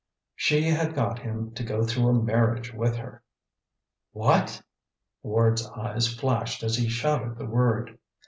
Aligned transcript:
"She 0.35 0.63
had 0.63 0.95
got 0.95 1.19
him 1.19 1.51
to 1.53 1.63
go 1.63 1.83
through 1.85 2.07
a 2.07 2.23
marriage 2.23 2.73
with 2.73 2.95
her" 2.95 3.21
"WHAT?" 4.13 4.59
Ward's 5.21 5.67
eyes 5.69 6.11
flashed 6.11 6.63
as 6.63 6.75
he 6.75 6.89
shouted 6.89 7.37
the 7.37 7.45
word. 7.45 7.99